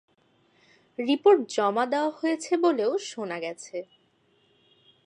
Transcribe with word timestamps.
Report 0.99 1.39
জমা 1.49 1.85
দেওয়া 1.85 2.11
হয়েছে 2.19 2.51
বলেও 2.57 2.91
শোনা 3.09 3.37
গেছে। 3.39 3.77